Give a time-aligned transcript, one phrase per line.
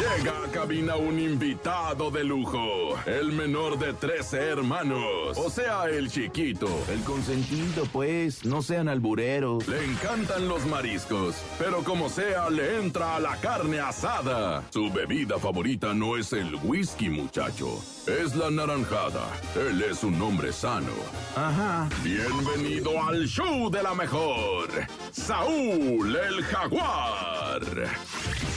[0.00, 6.10] Llega a cabina un invitado de lujo, el menor de 13 hermanos, o sea, el
[6.10, 6.68] chiquito.
[6.88, 9.68] El consentido, pues, no sean albureros.
[9.68, 14.62] Le encantan los mariscos, pero como sea, le entra a la carne asada.
[14.70, 17.68] Su bebida favorita no es el whisky, muchacho,
[18.06, 19.26] es la naranjada.
[19.54, 20.94] Él es un hombre sano.
[21.36, 21.90] Ajá.
[22.02, 24.70] Bienvenido al show de la mejor,
[25.12, 27.60] Saúl el Jaguar.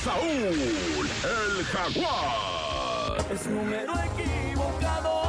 [0.03, 1.32] Saúl el
[1.71, 3.17] Jaguar.
[3.31, 5.21] Es número equivocado.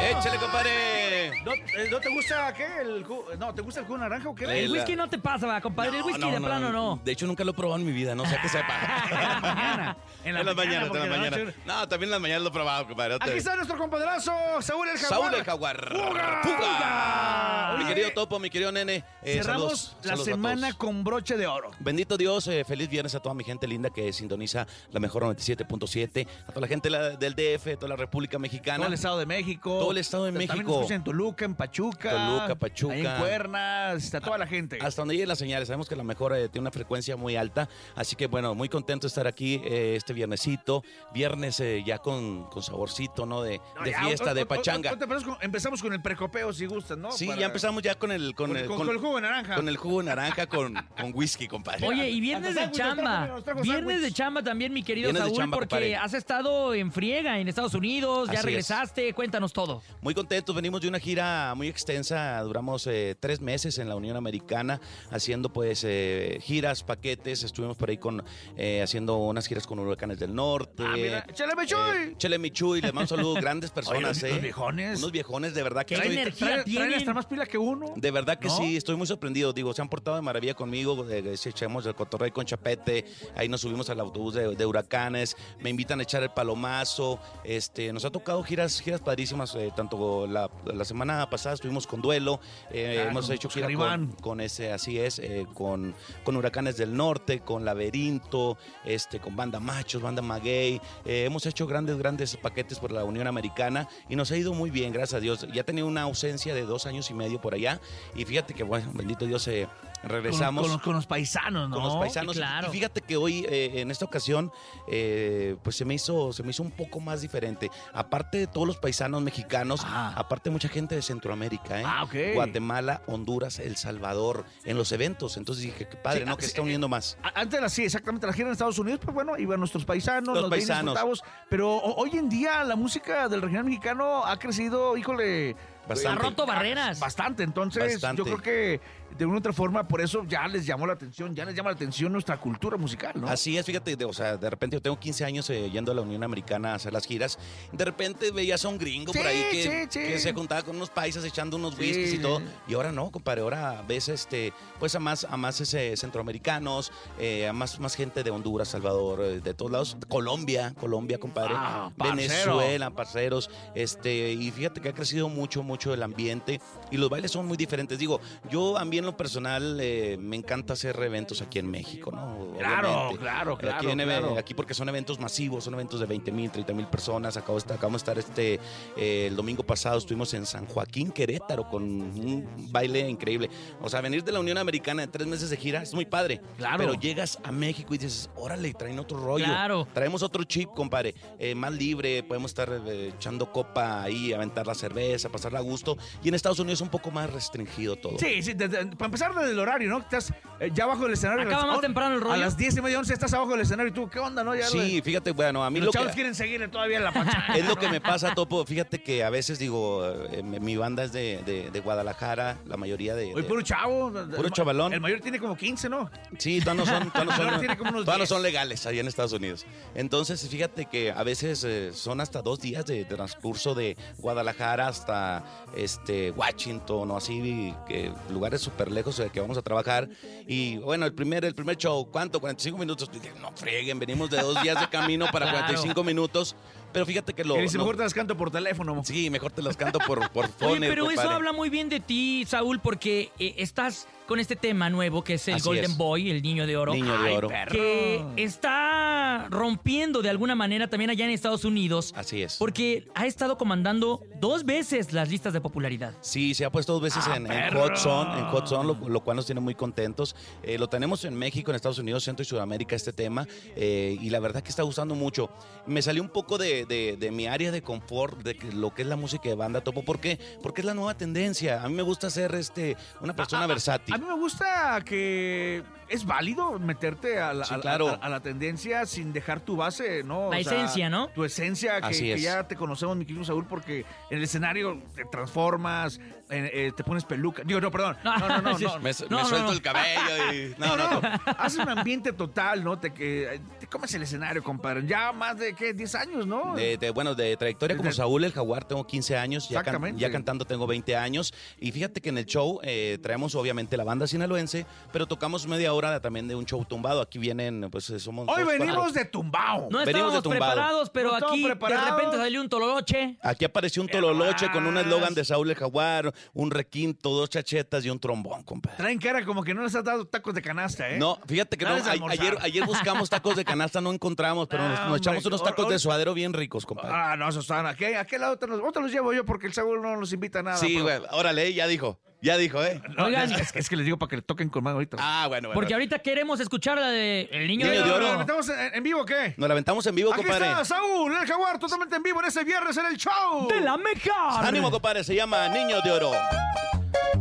[0.00, 1.01] Échale, compadre.
[1.44, 2.66] ¿No, eh, ¿no te gusta qué?
[2.82, 4.44] El ju- no, ¿te gusta el jugo de naranja o qué?
[4.44, 5.96] Eh, El whisky no te pasa, va, compadre.
[5.98, 7.00] el whisky de plano no.
[7.04, 8.72] De hecho, nunca lo he probado en mi vida, no sé qué sepa.
[10.24, 10.44] En la mañana.
[10.44, 11.38] En las mañanas, en porque las de mañanas.
[11.40, 13.16] noche- No, también en las mañanas lo he probado, compadre.
[13.20, 15.20] Aquí está nuestro compadrazo, Saúl el Jaguar.
[15.20, 15.88] Saúl el Jaguar.
[15.92, 16.40] ¡Fuga!
[16.44, 17.74] ¡Fuga!
[17.78, 19.02] Mi Oye, querido Topo, mi querido nene.
[19.22, 19.46] eh, Cerramos
[19.80, 20.76] saludos, la saludos a semana todos.
[20.76, 21.70] con broche de oro.
[21.80, 26.26] Bendito Dios, eh, feliz viernes a toda mi gente linda que sintoniza la mejor 97.7,
[26.46, 28.76] a toda la gente la- del DF, toda la República Mexicana.
[28.78, 29.78] Todo el Estado de México.
[29.78, 30.72] Todo el Estado de También México.
[30.74, 32.10] escuchan en Toluca, en Pachuca.
[32.10, 32.94] Toluca, Pachuca.
[32.94, 34.78] ahí en Cuernas, está toda la gente.
[34.80, 37.68] Hasta donde lleguen las señales, sabemos que la mejor eh, tiene una frecuencia muy alta,
[37.96, 40.82] así que bueno, muy contento de estar aquí eh, este viernesito,
[41.14, 43.42] viernes eh, ya con, con saborcito, ¿no?
[43.42, 44.90] De, No, de ya, fiesta, o- de o- o- pachanga.
[44.90, 47.12] o- empezamos, con, empezamos con el precopeo, si gustan, ¿no?
[47.12, 49.22] Sí, Para- ya empezamos ya con el con, Con- el, con- con el jugo de
[49.22, 49.54] naranja.
[49.56, 51.86] Con el jugo de naranja con, con whisky, compadre.
[51.86, 53.40] Oye, y viernes de chamba.
[53.62, 55.96] Viernes de chamba también, mi querido Saúl, chamba, porque compadre.
[55.96, 58.44] has estado en friega en Estados Unidos, ya Así es.
[58.44, 59.82] regresaste, cuéntanos todo.
[60.00, 61.21] Muy contentos, venimos de una gira
[61.56, 67.42] muy extensa, duramos eh, tres meses en la Unión Americana haciendo pues eh, giras, paquetes,
[67.42, 68.24] estuvimos por ahí con
[68.56, 70.82] eh, haciendo unas giras con Huracanes del Norte.
[70.86, 72.16] Ah, mira, Chele Michuy.
[72.18, 74.98] Chele Michuy, les mando saludos, grandes personas, Oye, los viejones.
[74.98, 76.94] Unos viejones, de verdad que Qué energía tienen.
[76.94, 77.92] hasta más pila que uno.
[77.96, 78.56] de verdad que ¿No?
[78.56, 79.52] sí, estoy muy sorprendido.
[79.52, 81.06] Digo, se han portado de maravilla conmigo.
[81.10, 83.04] echamos el cotorreo con Chapete.
[83.36, 85.36] Ahí nos subimos al autobús de, de huracanes.
[85.60, 87.18] Me invitan a echar el palomazo.
[87.44, 89.56] Este, nos ha tocado giras, giras padrísimas.
[89.76, 92.40] tanto la, la semana pasada estuvimos con Duelo.
[92.70, 95.94] eh, Claro, hemos hecho gira con, con ese, así es, eh, con,
[96.24, 100.80] con Huracanes del Norte, con Laberinto, este, con Banda Machos, Banda Maguey.
[101.04, 104.70] Eh, hemos hecho grandes, grandes paquetes por la Unión Americana y nos ha ido muy
[104.70, 105.46] bien, gracias a Dios.
[105.52, 107.80] Ya tenía una ausencia de dos años y medio por allá
[108.14, 109.68] y fíjate que, bueno, bendito Dios, eh,
[110.02, 110.62] regresamos.
[110.66, 111.76] Con, con- con los paisanos, ¿no?
[111.76, 112.36] con los paisanos.
[112.36, 112.68] claro.
[112.68, 114.50] Y fíjate que hoy, eh, en esta ocasión,
[114.88, 117.70] eh, pues se me hizo, se me hizo un poco más diferente.
[117.92, 120.12] Aparte de todos los paisanos mexicanos, Ah.
[120.16, 121.84] aparte mucha gente de Centroamérica, ¿eh?
[121.86, 122.14] Ah, ok.
[122.34, 125.36] Guatemala, Honduras, El Salvador, en los eventos.
[125.36, 126.32] Entonces dije, qué padre, Sí, ¿no?
[126.32, 127.18] ah, Que sí, está uniendo más.
[127.34, 130.50] Antes era así, exactamente, la gira en Estados Unidos, pues bueno, iban nuestros paisanos, Los
[130.50, 130.94] paisanos.
[130.94, 135.56] disfrutados, pero ho- hoy en día la música del regional mexicano ha crecido, híjole,
[135.88, 136.20] Bastante.
[136.20, 137.00] Ha roto barreras.
[137.00, 138.18] bastante, entonces Bastante.
[138.20, 138.80] yo creo que
[139.18, 141.70] de una u otra forma por eso ya les llamó la atención, ya les llama
[141.70, 143.28] la atención nuestra cultura musical, ¿no?
[143.28, 145.94] Así es, fíjate, de, o sea, de repente yo tengo 15 años eh, yendo a
[145.94, 147.38] la Unión Americana a hacer las giras.
[147.72, 149.98] De repente veías a un gringo por Sí, ahí que, sí, sí.
[150.00, 152.40] que se juntaba con unos paisas echando unos whiskies y todo.
[152.66, 157.48] Y ahora no, compadre, ahora ves este, pues a más, a más ese, centroamericanos, eh,
[157.48, 159.96] a más, más gente de Honduras, Salvador, eh, de todos lados.
[160.08, 161.54] Colombia, Colombia, compadre.
[161.56, 161.90] Ah.
[161.96, 163.50] Venezuela, parceros.
[163.74, 166.60] Este, y fíjate que ha crecido mucho, mucho el ambiente.
[166.90, 167.98] Y los bailes son muy diferentes.
[167.98, 172.10] Digo, yo a mí en lo personal eh, me encanta hacer eventos aquí en México,
[172.12, 172.54] ¿no?
[172.58, 174.38] Claro, claro, claro, Aquí, en- claro.
[174.38, 177.36] aquí porque son eventos masivos, son eventos de 20 mil, 30 mil personas.
[177.36, 178.60] Acabo de estar, acabamos de estar este,
[178.96, 183.50] eh, el domingo pasado, estuvimos en San Joaquín, Querétaro, con un baile increíble.
[183.80, 186.40] O sea, venir de la Unión Americana de tres meses de gira es muy padre.
[186.56, 186.78] Claro.
[186.78, 189.44] Pero llegas a México y dices, órale, traen otro rollo.
[189.44, 189.86] Claro.
[189.92, 191.14] Traemos otro chip, compadre.
[191.38, 195.96] eh, más libre, podemos estar eh, echando copa ahí, aventar la cerveza, pasarla a gusto.
[196.22, 198.18] Y en Estados Unidos es un poco más restringido todo.
[198.18, 199.98] Sí, sí, desde- para empezar desde el horario, ¿no?
[199.98, 201.46] Estás eh, ya abajo del escenario.
[201.46, 202.34] Acaba más on- temprano el rollo.
[202.34, 204.54] A las 10 y media, 11 estás abajo del escenario y tú, ¿qué onda, no?
[204.54, 206.14] Ya Sí, lo- fíjate, bueno, a mí los lo chavos que...
[206.14, 207.54] quieren seguirle todavía la pachanga.
[207.56, 208.64] Es lo que me pasa, Topo.
[208.64, 213.14] Fíjate que a veces digo, eh, mi banda es de, de- de Guadalajara, la mayoría
[213.14, 213.32] de.
[213.34, 214.10] Oye, de- puro chavo.
[214.12, 214.92] Puro El chavalón.
[214.92, 216.10] El mayor tiene como 15, ¿no?
[216.38, 218.28] Sí, todavía no son, todavía no Ahora son, tiene como unos todavía no 10.
[218.28, 219.66] son legales allá en Estados Unidos.
[219.94, 225.44] Entonces, fíjate que a veces eh, son hasta dos días de, transcurso de Guadalajara hasta
[225.76, 230.08] este Washington o así, que lugares súper lejos de que vamos a trabajar.
[230.46, 232.40] Y bueno, el primer, el primer show, ¿cuánto?
[232.40, 233.10] 45 minutos.
[233.12, 235.66] Dije, no frieguen, venimos de dos días de camino para Claro.
[235.66, 236.56] 45 minutos.
[236.92, 237.56] Pero fíjate que lo.
[237.56, 239.02] Dice, mejor te las canto por teléfono.
[239.04, 242.00] Sí, mejor te los canto por, por Oye, phone, pero eso habla muy bien de
[242.00, 245.96] ti, Saúl, porque eh, estás con este tema nuevo que es el Así Golden es.
[245.96, 246.94] Boy, el niño de oro.
[246.94, 247.48] Niño de Ay, oro.
[247.48, 247.72] perro.
[247.72, 252.12] que está rompiendo de alguna manera también allá en Estados Unidos.
[252.16, 252.56] Así es.
[252.56, 256.14] Porque ha estado comandando dos veces las listas de popularidad.
[256.20, 257.74] Sí, se ha puesto dos veces ¡Ah, en, en!
[257.74, 260.34] Hot Zone, en Hot Zone, lo, lo cual nos tiene muy contentos.
[260.62, 264.30] Eh, lo tenemos en México, en Estados Unidos, Centro y Sudamérica este tema eh, y
[264.30, 265.50] la verdad que está gustando mucho.
[265.86, 269.02] Me salió un poco de, de- de mi área de confort de que- lo que
[269.02, 270.04] es la música de banda topo.
[270.04, 270.38] ¿Por qué?
[270.62, 271.82] Porque es la nueva tendencia.
[271.82, 274.14] A mí me gusta ser este una persona versátil.
[274.14, 278.08] A mí me gusta que es válido meterte a la, Sí, a la- claro.
[278.08, 280.50] a- a la tendencia sin dejar tu base, ¿no?
[280.50, 281.28] La esencia, ¿no?
[281.28, 282.42] Tu esencia, que, Así que es.
[282.42, 286.18] ya te conocemos, mi querido Saúl, porque en el escenario te transformas,
[286.50, 287.62] en- eh, te pones peluca.
[287.64, 288.16] Digo, no, perdón.
[288.24, 288.78] No, no, no.
[288.78, 288.84] Sí.
[288.84, 288.98] no.
[289.00, 289.72] Me, No, me no, suelto no.
[289.72, 290.74] el cabello y.
[290.78, 291.20] No, no, no.
[291.58, 292.98] Haces un ambiente total, ¿no?
[292.98, 295.06] Te, que, te comes el escenario, compadre.
[295.06, 295.92] Ya más de, ¿qué?
[295.94, 296.71] 10 años, ¿no?
[296.74, 300.30] De, de- bueno, de trayectoria como Saúl el Jaguar tengo 15 años, ya, can- ya
[300.30, 304.26] cantando tengo 20 años y fíjate que en el show eh, traemos obviamente la banda
[304.26, 307.20] sinaloense, pero tocamos media hora también de un show tumbado.
[307.20, 308.48] Aquí vienen, pues eh, somos...
[308.48, 309.12] Hoy venimos cuatro.
[309.12, 309.88] de tumbao.
[309.90, 310.72] No Venimos de tumbado.
[310.72, 312.04] preparados, pero No aquí preparados.
[312.04, 313.36] de repente salió un tololoche.
[313.42, 318.04] Aquí apareció un tololoche con un eslogan de Saúl el Jaguar, un requinto, dos chachetas
[318.04, 318.96] y un trombón, compadre.
[318.96, 321.18] Traen cara como que no les has dado tacos de canasta, ¿eh?
[321.18, 321.92] No, fíjate que no,
[322.28, 325.88] ayer, ayer buscamos tacos de canasta, no encontramos, pero nos, Ah, nos echamos unos tacos
[325.88, 327.10] de suadero bien ricos, compadre.
[327.12, 328.04] Ah, no, esos están aquí.
[328.04, 329.44] ¿A qué lado te los, o te los llevo yo?
[329.44, 330.76] Porque el Saúl no nos invita a nada.
[330.76, 333.00] sí, pero- güey, órale, ya dijo, ya dijo, ¿eh?
[333.16, 333.52] No, Oigan.
[333.52, 335.16] es, es que les digo para que le toquen conmigo ahorita.
[335.20, 335.78] Ah, bueno, bueno.
[335.78, 338.30] Porque ahorita queremos escuchar la de El Niño, Niño de de Oro.
[338.30, 338.40] Oro.
[338.40, 339.54] ¿Estamos en, en vivo o qué?
[339.56, 340.70] Nos la aventamos en vivo, Aquí compadre.
[340.70, 343.68] está Saúl, el jaguar, totalmente en vivo en ese viernes en el show.
[343.68, 344.64] ¡De la mejor!
[344.64, 346.32] Ánimo, compadre, se llama Niño de Oro.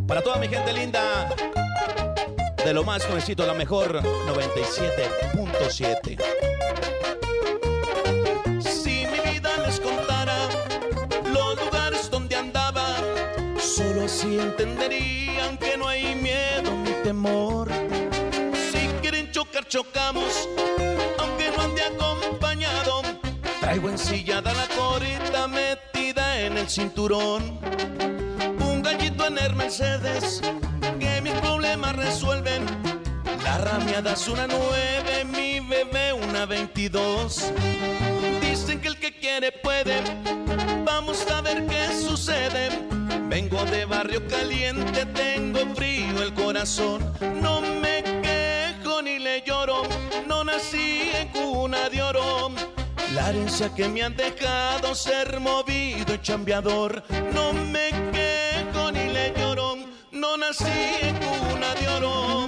[0.08, 1.30] Para toda mi gente linda,
[2.64, 6.51] de lo más jovencito, la mejor 97.7.
[14.12, 17.70] así entenderían que no hay miedo ni temor.
[18.72, 20.50] Si quieren chocar, chocamos,
[21.18, 23.04] aunque no ande acompañado.
[23.62, 27.60] Traigo ensillada la corita metida en el cinturón.
[28.60, 30.42] Un gallito en el Mercedes
[31.00, 32.66] que mis problemas resuelven.
[33.46, 37.50] La ramiada es una 9, mi bebé una 22.
[38.42, 40.02] Dicen que el que quiere puede.
[40.84, 43.01] Vamos a ver qué sucede.
[43.32, 47.14] Vengo de barrio caliente, tengo frío el corazón.
[47.42, 49.84] No me quejo ni le lloro,
[50.28, 52.52] no nací en cuna de oro.
[53.14, 57.04] La herencia que me han dejado ser movido y chambeador.
[57.34, 59.78] No me quejo ni le lloro,
[60.12, 60.66] no nací
[61.02, 62.48] en cuna de oro.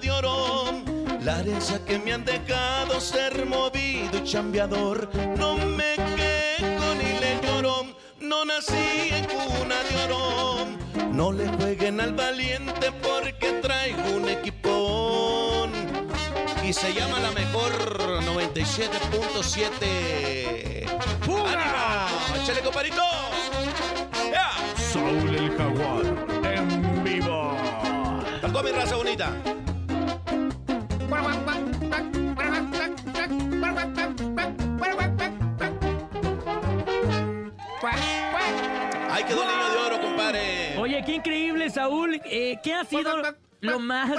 [1.25, 7.41] La herencia que me han dejado ser movido y chambeador, no me quejo ni le
[7.43, 7.87] lloro,
[8.21, 10.67] no nací en cuna de oro.
[11.11, 15.73] No le jueguen al valiente porque traigo un equipón
[16.63, 17.73] y se llama la mejor
[18.23, 20.87] 97.7.
[21.23, 22.07] ¡Fuga!
[22.43, 23.01] ¡Échale, compadrito!
[24.31, 24.51] ¡Ya!
[24.77, 26.05] Saúl el jaguar,
[26.53, 27.57] en vivo.
[28.43, 29.35] ¡Tocó mi raza bonita!
[39.11, 40.77] ¡Ahí quedó el niño de oro, compadre!
[40.79, 42.21] Oye, qué increíble, Saúl.
[42.25, 43.23] Eh, ¿Qué ha sido
[43.61, 44.11] lo más...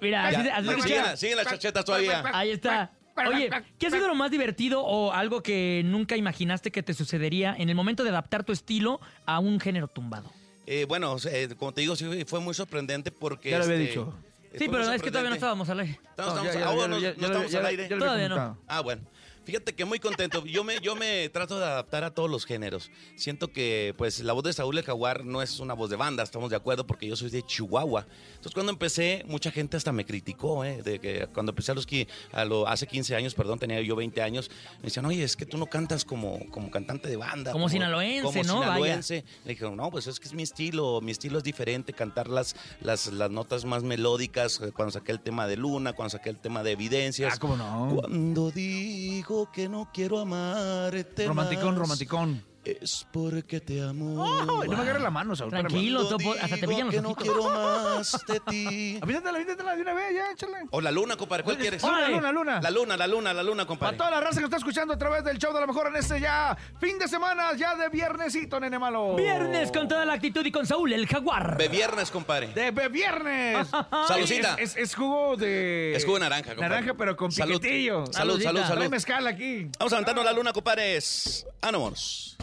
[0.00, 0.44] Mira, así,
[0.88, 2.24] Ya, así siguen, las chachetas todavía.
[2.32, 2.90] Ahí está.
[3.26, 7.54] Oye, ¿qué ha sido lo más divertido o algo que nunca imaginaste que te sucedería
[7.58, 10.30] en el momento de adaptar tu estilo a un género tumbado?
[10.66, 13.50] Eh, bueno, eh, como te digo, sí, fue muy sorprendente porque...
[13.50, 14.14] Ya lo había este, dicho.
[14.56, 16.00] Sí, pero es que todavía no estábamos al aire.
[16.16, 17.88] No, estamos- ya, ya, ah, ya, no ya, estamos al aire.
[17.88, 18.58] Todavía no.
[18.66, 19.02] Ah, bueno.
[19.48, 20.44] Fíjate que muy contento.
[20.44, 22.90] Yo me, yo me trato de adaptar a todos los géneros.
[23.16, 26.22] Siento que pues la voz de Saúl el Jaguar no es una voz de banda,
[26.22, 28.06] estamos de acuerdo, porque yo soy de Chihuahua.
[28.32, 30.82] Entonces cuando empecé, mucha gente hasta me criticó, ¿eh?
[30.82, 33.96] De que cuando empecé a los qui- a lo, hace 15 años, perdón, tenía yo
[33.96, 34.50] 20 años,
[34.80, 37.50] me decían, oye, es que tú no cantas como, como cantante de banda.
[37.52, 38.58] Como sinaloense, como ¿no?
[38.58, 38.66] Vaya.
[38.74, 39.24] sinaloense".
[39.46, 42.54] Le dije, no, pues es que es mi estilo, mi estilo es diferente, cantar las,
[42.82, 46.36] las, las notas más melódicas, eh, cuando saqué el tema de Luna, cuando saqué el
[46.36, 47.32] tema de Evidencias.
[47.34, 47.96] Ah, cómo no.
[47.96, 52.42] Cuando digo que no quiero amarte Romanticón, más, romanticón.
[52.64, 54.26] Es porque te amo.
[54.44, 55.50] No me agarres la mano, Saúl.
[55.50, 57.34] Tranquilo, topo, hasta te brillan los que no ojitos.
[57.34, 58.98] quiero más de ti.
[59.00, 60.58] Avítatela, avítatela de una vez, ya, échale.
[60.70, 61.82] O la luna, compadre, ¿cuál quieres?
[61.82, 62.14] Luna, Órale.
[62.16, 62.60] luna, luna.
[62.60, 63.96] La luna, la luna, la luna, Para compadre.
[63.96, 66.20] toda la raza que está escuchando a través del show de la mejor en este
[66.20, 69.14] ya fin de semana, ya de viernesito, nene malo.
[69.16, 71.56] Viernes con toda la actitud y con Saúl, el jaguar.
[71.56, 72.48] De viernes, compadre.
[72.48, 73.66] De be- viernes.
[74.08, 74.56] Salucita.
[74.58, 75.94] Es, es- es jugo de.
[75.96, 76.68] Es jugo de naranja, compadre.
[76.68, 77.60] Naranja, pero con Salud.
[77.60, 78.04] piquetillo.
[78.12, 78.60] Salud, salud.
[78.60, 78.90] Trae salud.
[78.90, 79.70] mezcal aquí.
[79.78, 81.46] Vamos a aventarnos la luna, compadres.
[81.62, 82.36] Ánimos.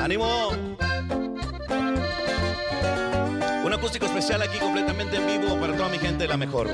[0.00, 0.50] ¡Ánimo!
[3.64, 6.68] Un acústico especial aquí completamente en vivo para toda mi gente la mejor.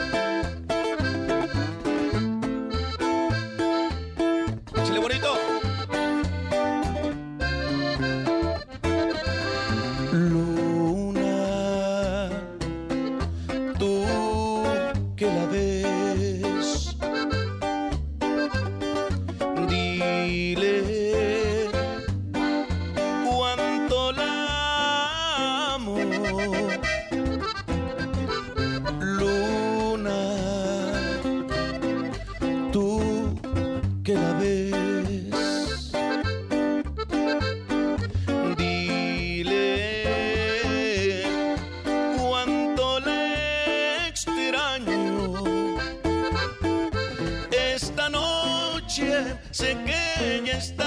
[48.96, 50.84] Noche sé que ella está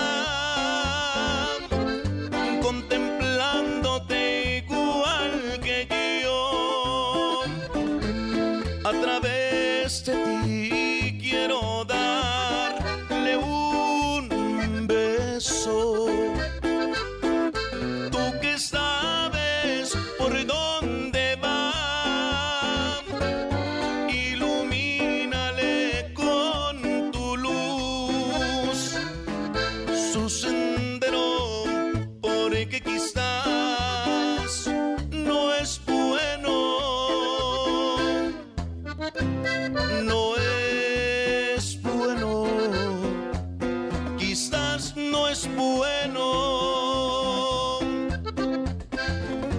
[44.95, 46.19] no es bueno.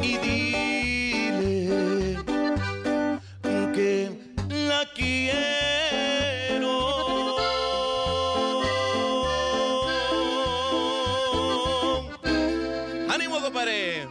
[0.01, 2.17] Y dile
[3.75, 4.11] que
[4.49, 5.37] la quiero.
[13.11, 14.07] ¡Ánimo, compadre!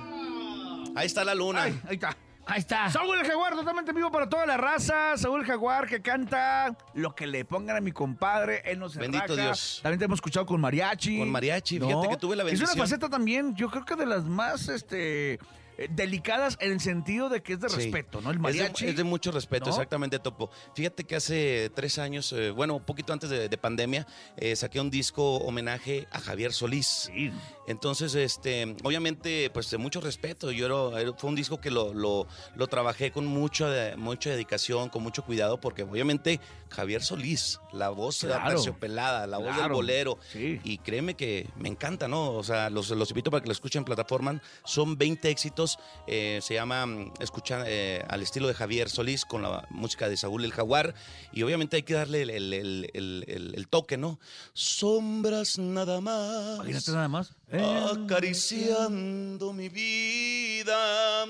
[0.95, 1.63] Ahí está la luna.
[1.63, 2.17] Ahí está.
[2.57, 2.89] Ahí está.
[2.89, 5.15] Saúl el Jaguar, totalmente en vivo para toda la raza.
[5.15, 8.63] Saúl el Jaguar que canta lo que le pongan a mi compadre.
[8.65, 9.35] Él no se Bendito.
[9.35, 9.79] Dios.
[9.83, 11.19] También te hemos escuchado con mariachi.
[11.19, 12.71] Con mariachi, fíjate que tuve la Es bendición.
[12.73, 15.37] una faceta también, yo creo que de las más este,
[15.77, 17.75] eh, delicadas en el sentido de que es de Sí.
[17.77, 18.29] respeto, ¿no?
[18.31, 18.86] El Es de- mariachi.
[18.88, 19.72] Es de, mucho respeto, ¿no?
[19.72, 20.50] exactamente, Topo.
[20.75, 24.07] Fíjate que hace tres años, eh, bueno, un poquito antes de, de pandemia,
[24.38, 27.10] eh, saqué un disco homenaje a Javier Solís.
[27.13, 27.31] Sí.
[27.67, 30.51] Entonces, este, obviamente, pues de mucho respeto.
[30.51, 34.89] Yo era- fue un disco que lo, lo, lo trabajé con mucha, de- mucha dedicación,
[34.89, 38.50] con mucho cuidado, porque obviamente Javier Solís, la voz Claro.
[38.50, 40.17] terciopelada, la voz del bolero.
[40.31, 40.62] Sí.
[40.63, 42.31] Y créeme que me encanta, ¿no?
[42.31, 44.41] O sea, los, los invito para que lo escuchen en plataforma.
[44.63, 45.66] Son 20 éxitos.
[46.07, 50.17] Eh, se llama mm, Escucha eh, al estilo de Javier Solís con la música de
[50.17, 50.93] Saúl el Jaguar.
[51.31, 54.19] Y obviamente hay que darle el, el- el- el- el- el toque, ¿no?
[54.53, 56.55] Sombras nada más.
[56.55, 57.33] Imagínate nada más.
[57.51, 61.25] Eh, Acariciando mi vida.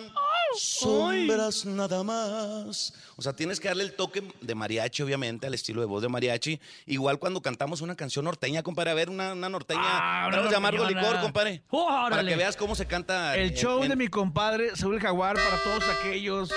[0.56, 2.94] Sombras nada más.
[3.18, 6.10] O sea, tienes que darle el toque de mariachi, obviamente, al estilo de voz de
[6.10, 6.60] mariachi.
[6.86, 8.92] Igual cuando cantamos una canción norteña, compadre.
[8.92, 9.82] A ver, una, una norteña.
[9.84, 11.08] Ah, una de amargo norteñona.
[11.08, 11.62] licor, compadre.
[11.70, 13.36] Para que veas cómo se canta.
[13.36, 14.27] el en- show en- de mi compadre
[14.76, 16.50] Saúl el Jaguar para todos aquellos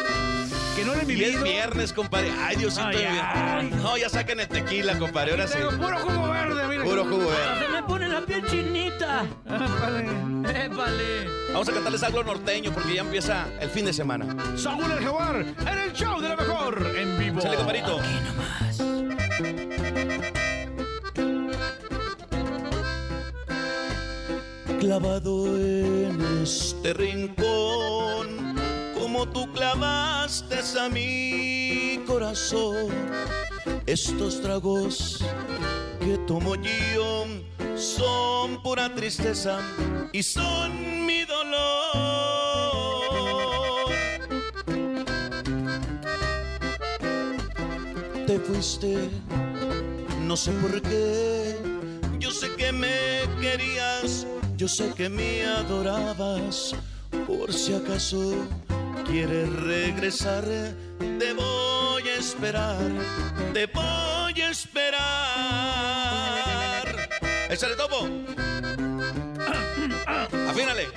[0.77, 1.39] que no le han Y vivido.
[1.39, 2.33] es viernes, compadre.
[2.39, 2.87] Ay, Diosito.
[2.87, 3.71] Ay, ay.
[3.83, 5.33] No, ya saquen el tequila, compadre.
[5.33, 5.59] Ahora sí.
[5.79, 6.85] Puro jugo verde, mira.
[6.85, 7.67] Puro jugo verde.
[7.67, 9.25] Se me pone la piel chinita.
[9.47, 10.65] Vale.
[10.65, 11.29] Épale.
[11.53, 14.37] Vamos a cantarles algo norteño porque ya empieza el fin de semana.
[14.57, 17.41] Saúl el Jaguar en el show de la mejor en vivo.
[17.41, 18.01] Sale, compadrito.
[24.81, 28.57] Clavado en este rincón,
[28.99, 32.89] como tú clavaste a mi corazón,
[33.85, 35.23] Estos tragos
[36.01, 37.27] que tomo yo
[37.77, 39.61] son pura tristeza
[40.15, 41.51] y son mi dolor.
[48.27, 49.11] Te fuiste,
[50.23, 51.30] no sé por qué.
[54.61, 56.75] Yo sé que me adorabas.
[57.27, 58.47] Por si acaso
[59.07, 60.45] quieres regresar,
[60.99, 62.77] te voy a esperar,
[63.55, 65.01] te voy a esperar.
[67.49, 68.07] Échale topo.
[70.51, 70.89] Afínale.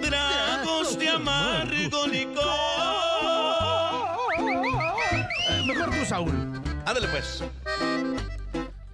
[0.00, 2.44] Tragos de amargo licor.
[5.66, 6.62] Mejor tú, Saúl.
[6.84, 7.42] Ándale pues.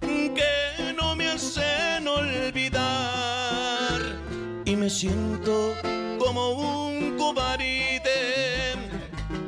[0.01, 3.22] Que no me hacen olvidar
[4.83, 5.73] me siento
[6.19, 8.01] como un cobarde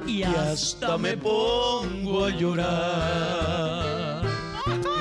[0.08, 4.24] Y hasta me pongo a llorar.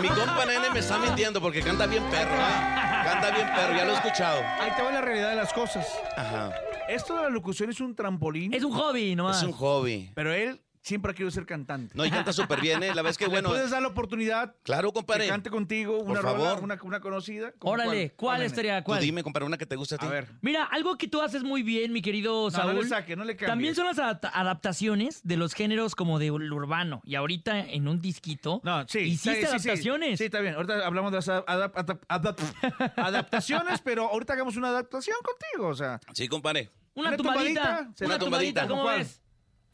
[0.02, 2.34] Mi compa nene me está mintiendo porque canta bien perro.
[2.34, 2.74] ¿eh?
[3.04, 4.40] Canta bien perro, ya lo he escuchado.
[4.60, 5.86] Ahí te va la realidad de las cosas.
[6.16, 6.52] Ajá.
[6.88, 9.36] Esto de la locución es un trampolín, Es un hobby nomás.
[9.36, 10.10] Es un hobby.
[10.16, 11.94] pero él siempre ha querido ser cantante.
[11.96, 12.94] No, y canta súper bien, ¿eh?
[12.94, 13.48] La vez que ¿Le bueno.
[13.48, 15.26] puedes dar la oportunidad Claro, que compadre.
[15.26, 16.62] cante contigo una Por rola, favor.
[16.64, 17.52] una, una conocida?
[17.58, 18.46] ¿Cómo Órale, ¿cuál, nene?
[18.46, 18.80] estaría?
[18.80, 19.00] Tú ¿Cuál?
[19.00, 20.06] dime, compadre, una que te guste a ti.
[20.06, 20.28] A ver.
[20.42, 22.74] Mira, algo que tú haces muy bien, mi querido Saúl.
[22.74, 23.48] no le saque, no le cambies.
[23.50, 27.00] También son las adapta- adaptaciones de los géneros como de urbano.
[27.04, 28.98] Y ahorita en un disquito No, sí.
[29.00, 29.46] hiciste sí, sí, sí.
[29.46, 30.18] adaptaciones.
[30.18, 30.54] Sí, está bien.
[30.54, 35.74] Ahorita hablamos de las adap- adap- adap- adaptaciones, pero ahorita hagamos una adaptación contigo, o
[35.74, 36.00] sea.
[36.12, 36.70] Sí, compadre.
[36.94, 37.60] Una, ¿Una tumbadita.
[37.62, 38.04] tumbadita?
[38.04, 38.68] Una tumbadita.
[38.68, 38.98] ¿cómo ¿Cuál?
[38.98, 39.20] ves?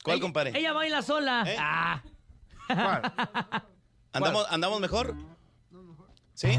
[0.02, 0.58] ¿Cuál, Ella- compadre?
[0.58, 1.44] Ella baila sola.
[1.46, 1.56] ¿Eh?
[1.58, 2.02] Ah.
[2.66, 3.12] ¿Cuál?
[4.12, 5.14] ¿Andamos, ¿Andamos mejor?
[6.34, 6.58] ¿Sí?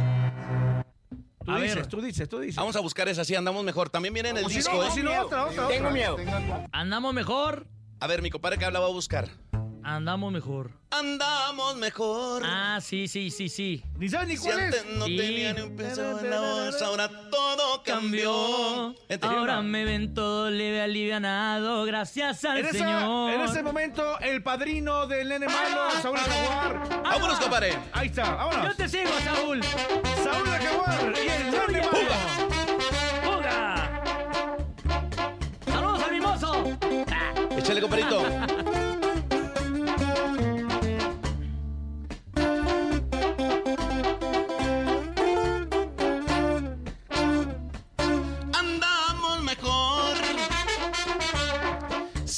[1.43, 1.87] Tú A dices, ver.
[1.87, 2.55] tú dices, tú dices.
[2.55, 3.89] Vamos a buscar esa, sí, andamos mejor.
[3.89, 4.87] También viene en el si disco, no, ¿eh?
[4.87, 6.17] o si no, otra, otra, Tengo miedo.
[6.71, 7.67] Andamos mejor.
[7.99, 9.27] A ver, mi compadre que habla va a buscar.
[9.83, 10.71] Andamos mejor.
[10.91, 12.43] Andamos mejor.
[12.45, 13.83] Ah, sí, sí, sí, sí.
[13.97, 15.17] Ni sabes ni Si cuál antes no Sí.
[15.17, 18.93] tenía ni un peso en la bolsa, ahora todo cambió.
[19.21, 23.31] Ahora me ven todo leve, alivianado, gracias al En, esa- Señor.
[23.33, 27.01] en ese momento, el padrino del nene malo, Saúl el Jaguar.
[27.03, 27.77] Vámonos, compadre.
[27.93, 28.77] Ahí está, Yo vámonos.
[28.77, 29.63] te sigo, Saúl.
[29.63, 32.13] Saúl Jaguar y el nene malo.
[33.23, 34.03] ¡Fuga!
[35.65, 36.77] ¡Saludos al mimoso!
[37.09, 38.21] Ah, Échale, compadrito.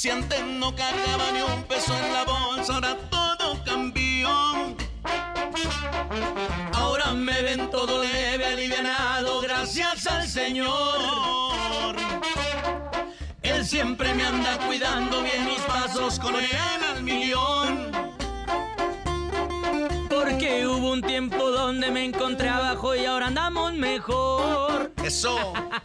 [0.04, 4.28] Si antes no cargaba ni un peso en la bolsa, ahora todo cambió.
[6.74, 11.96] Ahora me ven todo leve, alivianado, gracias al Señor.
[13.40, 17.90] Él siempre me anda cuidando bien mis pasos con él al millón.
[20.10, 24.92] Porque hubo un tiempo donde me encontré abajo y ahora andamos mejor.
[25.02, 25.54] Eso.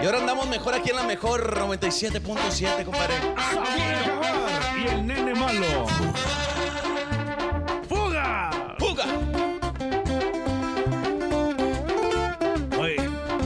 [0.00, 3.14] Y ahora andamos mejor aquí en la mejor 97.7, compadre.
[4.82, 5.86] Y el nene malo.
[7.88, 8.50] ¡Fuga!
[8.78, 9.04] ¡Fuga!
[12.78, 12.96] Oye,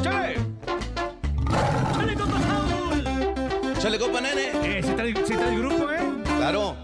[0.03, 0.37] chale.
[1.97, 3.75] ¡Dale, compa Saúl!
[3.79, 4.51] Chale, compa, nene.
[4.63, 5.99] Eh, si está, el- si está el grupo, ¿eh?
[6.37, 6.77] Claro.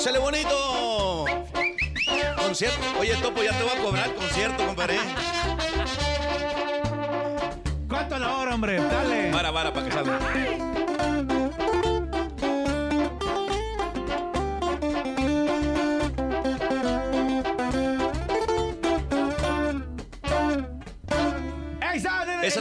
[0.00, 1.24] ¡Sale bonito!
[2.36, 2.78] Concierto.
[3.00, 4.98] Oye, Topo, ya te voy a cobrar el concierto, compadre.
[7.88, 8.80] ¿Cuánto a la hora, hombre?
[8.80, 9.30] Dale.
[9.32, 10.73] Para, para, para que salga.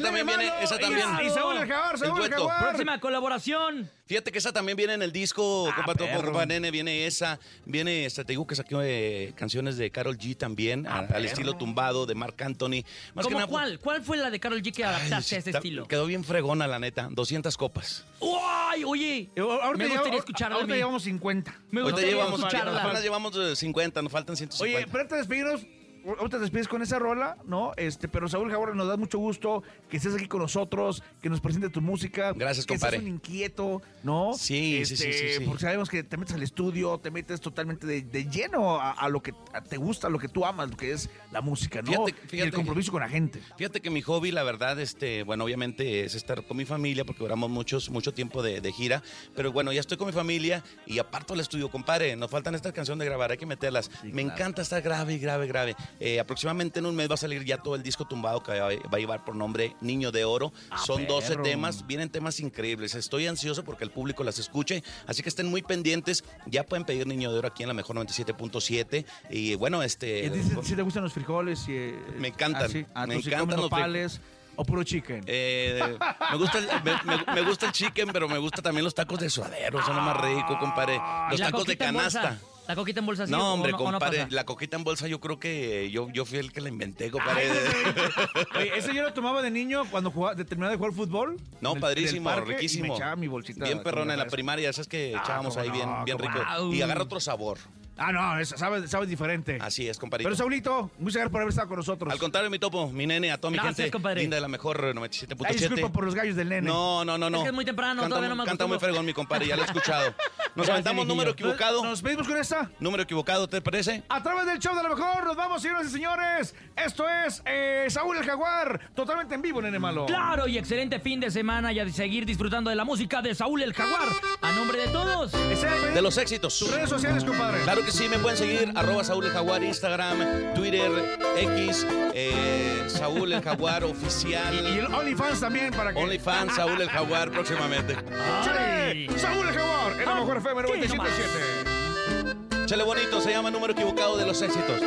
[0.03, 1.07] También viene, esa también.
[1.25, 2.31] Y Saúl el Jaguar, Saúl el.
[2.31, 2.59] Jaguar.
[2.59, 3.89] Próxima colaboración.
[4.05, 7.39] Fíjate que esa también viene en el disco, Ah, compa compa Nene, viene esa.
[7.65, 11.53] Viene, esta, te digo que saqué eh, canciones de Carol G también, a- al estilo
[11.53, 12.83] tumbado de Marc Anthony.
[13.15, 13.79] Más que ¿Cómo nada, cuál?
[13.79, 15.87] ¿Cuál fue la de Carol G que Ay, adaptaste a ese está- estilo?
[15.87, 17.07] Quedó bien fregona, la neta.
[17.11, 18.05] 200 copas.
[18.19, 18.83] ¡Uy!
[18.85, 20.55] Oye, Eh, ahorita me gustaría escucharla.
[20.57, 21.55] Ahorita llevamos 50.
[21.71, 22.99] Me gustaría escucharla.
[23.01, 24.77] llevamos eh, 50, nos faltan 150.
[24.77, 25.61] Oye, pero antes de despedirnos,
[26.05, 27.71] ahorita te despides con esa rola, ¿no?
[27.77, 31.39] Este, pero Saúl Jaguar, nos da mucho gusto que estés aquí con nosotros, que nos
[31.41, 32.33] presente tu música.
[32.33, 32.97] Gracias, que compadre.
[32.97, 34.33] seas un inquieto, ¿no?
[34.33, 35.45] Sí, sí, sí, Este, sí, sí.
[35.45, 39.09] Porque sabemos que te metes al estudio, te metes totalmente de, de lleno a, a
[39.09, 39.33] lo que
[39.69, 42.05] te gusta, a lo que tú amas, lo que es la música, ¿no?
[42.05, 43.41] Fíjate- Y el compromiso con la gente.
[43.57, 47.19] Fíjate que mi hobby, la verdad, este, bueno, obviamente es estar con mi familia porque
[47.23, 49.01] duramos muchos, mucho tiempo de, de gira,
[49.35, 52.73] pero bueno, ya estoy con mi familia y aparto el estudio, compadre, nos faltan estas
[52.73, 53.89] canciones de grabar, hay que meterlas.
[54.03, 55.75] Me encanta estar grave, grave, grave.
[55.99, 58.67] Eh, aproximadamente en un mes va a salir ya todo el disco tumbado que va,
[58.67, 60.51] va a llevar por nombre Niño de Oro.
[60.85, 61.43] Son 12 perro.
[61.43, 62.95] temas, vienen temas increíbles.
[62.95, 66.23] Estoy ansioso porque el público las escuche, así que estén muy pendientes.
[66.45, 70.29] Ya pueden pedir Niño de Oro aquí en la mejor 97.7 y bueno, este...
[70.29, 72.85] Dices si te gustan los frijoles y eh, Me encantan, ah, sí.
[72.93, 74.19] Ah, me encantan los nopales
[74.55, 75.23] o puro chicken.
[75.25, 75.97] Eh,
[76.31, 79.19] me, gusta el, me, me- me gusta el chicken, pero me gusta también los tacos
[79.19, 80.99] de suadero, son lo más rico, compadre.
[81.29, 82.39] Los ¿Y la tacos de bolsa?
[82.67, 85.07] ¿La coquita en bolsa sí No, hombre, no- o no compadre, la coquita en bolsa
[85.07, 87.49] yo creo que yo, yo fui el que la inventé, compadre.
[88.57, 90.45] Oye, ese yo lo tomaba de niño cuando jugaba, de
[90.77, 91.37] jugar fútbol.
[91.59, 92.85] No, el- padrísimo, parque, riquísimo.
[92.85, 93.65] Y me echaba mi bolsita.
[93.65, 96.39] Bien perrona en la primaria, esas que echábamos cómo ahí bien, no, bien rico.
[96.71, 97.57] Y agarra otro sabor.
[97.97, 99.59] Ah, no, esa sabe, sabe diferente.
[99.61, 100.23] Así es, compadre.
[100.23, 102.11] Pero Saulito, muchas gracias por haber estado con nosotros.
[102.11, 104.21] Al contrario, mi topo, mi nene, a toda mi Gracias, gente compadre.
[104.21, 105.53] linda de la mejor Ay, 97.7.
[105.53, 106.67] disculpa por los gallos del nene.
[106.67, 107.37] No, no, no, no.
[107.37, 109.55] Es que es muy temprano, canta, todavía no me Canta muy fregón, mi compadre, ya
[109.55, 110.13] lo he escuchado.
[110.55, 111.83] Nos aventamos número equivocado.
[111.83, 112.69] Nos pedimos con esta.
[112.79, 114.03] Número equivocado, ¿te parece?
[114.09, 116.55] A través del show de lo mejor, nos vamos, señoras y señores.
[116.75, 120.05] Esto es eh, Saúl el Jaguar, totalmente en vivo, nene malo.
[120.05, 123.63] Claro, y excelente fin de semana y a seguir disfrutando de la música de Saúl
[123.63, 124.09] el Jaguar.
[124.41, 125.31] A nombre de todos.
[125.31, 126.71] De los éxitos.
[126.71, 127.61] redes sociales, compadre.
[127.63, 130.91] Claro que sí, me pueden seguir, arroba Saúl el Jaguar, Instagram, Twitter,
[131.37, 135.99] X, eh, Saúl el Jaguar oficial, Y el OnlyFans también para que.
[135.99, 137.95] OnlyFans, Saúl el Jaguar próximamente.
[138.43, 139.07] ¡Chale!
[139.17, 142.65] Saúl el Jaguar, en la mejor FM Aquí 97.7.
[142.65, 144.81] Chale bonito, se llama número equivocado de los éxitos.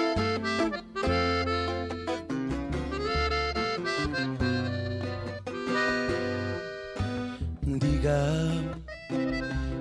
[7.62, 8.46] Diga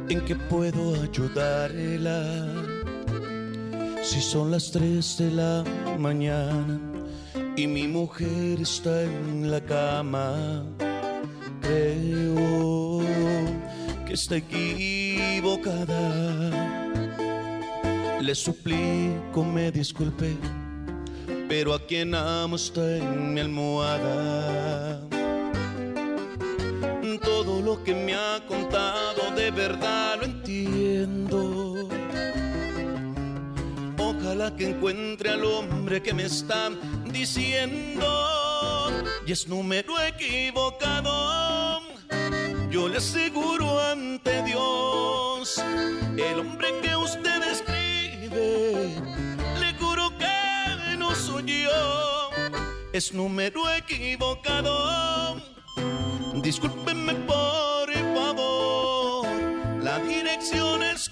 [0.10, 2.75] en qué puedo ayudarla.
[4.06, 5.64] Si son las 3 de la
[5.98, 6.80] mañana
[7.58, 10.64] y mi mujer está en la cama,
[11.60, 13.02] creo
[14.06, 16.00] que está equivocada.
[18.22, 20.38] Le suplico me disculpe,
[21.50, 25.02] pero a quien amo está en mi almohada.
[27.24, 30.26] Todo lo que me ha contado de verdad lo
[34.36, 36.70] Ojalá que encuentre al hombre que me está
[37.06, 38.92] diciendo
[39.26, 41.80] y es número equivocado.
[42.70, 45.64] Yo le aseguro ante Dios,
[46.18, 48.94] el hombre que usted describe,
[49.58, 52.30] le juro que no soy yo,
[52.92, 55.40] es número equivocado.
[56.42, 59.28] Discúlpenme por favor,
[59.82, 61.08] la dirección es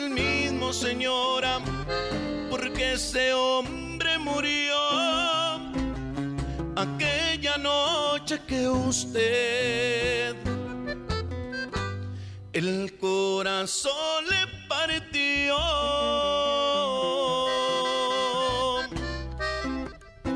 [0.00, 1.60] el mismo, señora,
[2.48, 4.76] porque ese hombre murió
[6.76, 10.36] aquella noche que usted
[12.52, 15.56] el corazón le partió.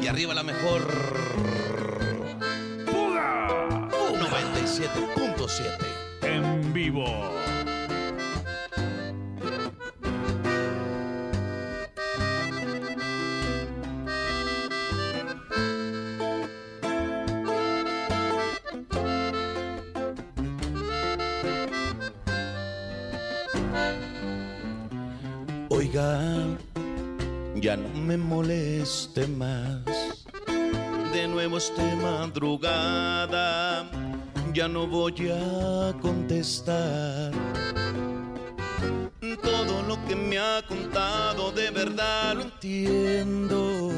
[0.01, 0.83] Y arriba la mejor
[2.87, 3.89] ¡Puga!
[3.91, 5.79] 97.7.
[6.23, 7.07] En vivo.
[25.95, 29.85] Ya no me moleste más.
[31.13, 33.89] De nuevo esta madrugada,
[34.53, 37.31] ya no voy a contestar.
[39.41, 43.93] Todo lo que me ha contado de verdad lo entiendo.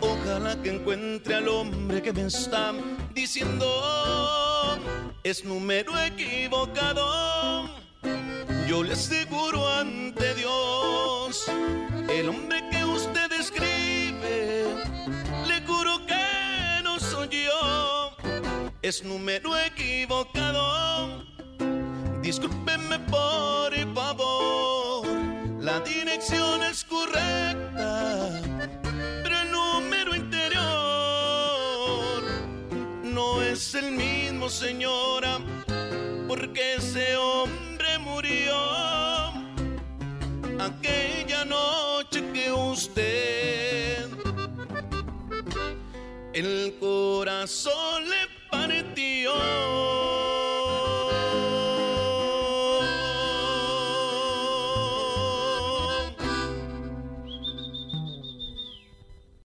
[0.00, 2.72] Ojalá que encuentre al hombre que me está
[3.14, 3.66] diciendo
[5.22, 7.85] es número equivocado.
[8.76, 11.46] Yo le aseguro ante Dios,
[12.10, 14.66] el hombre que usted describe,
[15.46, 18.14] le juro que no soy yo,
[18.82, 21.24] es número equivocado.
[22.20, 25.06] Discúlpeme por favor,
[25.58, 28.42] la dirección es correcta,
[29.22, 30.62] pero el número interior
[33.04, 35.40] no es el mismo, señora
[36.28, 37.16] porque ese